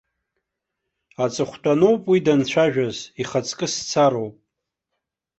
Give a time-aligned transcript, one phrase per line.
[1.23, 4.35] Аҵыхәтәаноуп уи данцәажәаз, ихаҵкы сцароуп.